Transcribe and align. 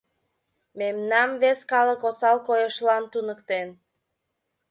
Мемнам 0.79 1.29
вес 1.41 1.59
калык 1.71 2.01
осал 2.09 2.37
койышлан 2.47 3.03
туныктен. 3.11 3.67